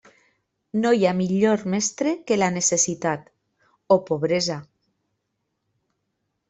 No 0.85 0.93
hi 0.99 1.03
ha 1.07 1.11
millor 1.19 1.65
mestre 1.73 2.13
que 2.31 2.39
la 2.43 2.49
necessitat, 2.57 3.31
o 3.97 4.01
pobresa. 4.11 4.61